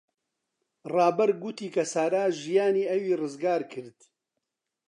[0.93, 3.97] ڕابەر گوتی کە سارا ژیانی ئەوی ڕزگار کرد.